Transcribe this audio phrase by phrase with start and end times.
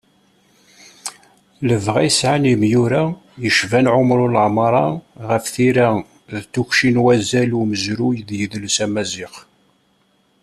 [1.67, 3.03] Lebɣi i yesɛan yimyura,
[3.43, 4.85] yecban Ɛumer Uleɛmara,
[5.27, 5.87] ɣer tira
[6.41, 9.33] d tukci n wazal i umezruy d yidles amaziɣ.